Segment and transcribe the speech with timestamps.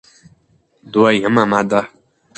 [0.91, 1.81] دوه یمه ماده: